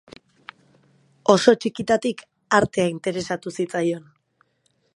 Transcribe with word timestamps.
Oso 1.33 1.53
txikitatik 1.65 2.23
artea 2.61 2.89
interesatu 2.95 3.53
zitzaion. 3.59 4.09